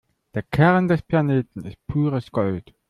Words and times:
Der 0.33 0.41
Kern 0.41 0.87
des 0.87 1.03
Planeten 1.03 1.63
ist 1.63 1.77
pures 1.85 2.31
Gold. 2.31 2.73